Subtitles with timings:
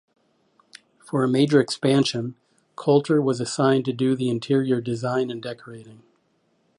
[1.05, 2.33] For a major expansion,
[2.75, 6.01] Colter was assigned to do the interior design and decorating.